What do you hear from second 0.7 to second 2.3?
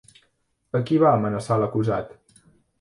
A qui va amenaçar l'acusat?